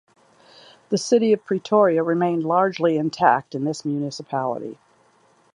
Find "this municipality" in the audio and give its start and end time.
3.65-4.79